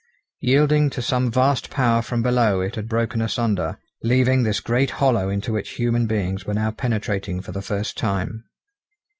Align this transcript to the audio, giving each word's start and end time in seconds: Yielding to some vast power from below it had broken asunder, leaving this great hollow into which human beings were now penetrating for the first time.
Yielding 0.39 0.89
to 0.89 0.99
some 0.99 1.29
vast 1.29 1.69
power 1.69 2.01
from 2.01 2.23
below 2.23 2.59
it 2.59 2.73
had 2.73 2.89
broken 2.89 3.21
asunder, 3.21 3.77
leaving 4.01 4.41
this 4.41 4.59
great 4.59 4.89
hollow 4.97 5.29
into 5.29 5.53
which 5.53 5.73
human 5.77 6.07
beings 6.07 6.43
were 6.43 6.55
now 6.55 6.71
penetrating 6.71 7.39
for 7.39 7.51
the 7.51 7.61
first 7.61 7.99
time. 7.99 8.43